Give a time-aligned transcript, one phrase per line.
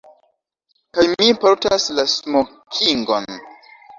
[0.97, 3.31] Kaj mi portas la smokingon.